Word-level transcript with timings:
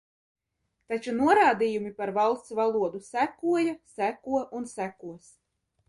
Taču 0.93 1.13
norādījumi 1.17 1.93
par 2.01 2.13
Valsts 2.17 2.57
valodu 2.63 3.05
sekoja, 3.11 3.79
seko 3.97 4.45
un 4.61 4.71
sekos. 4.77 5.35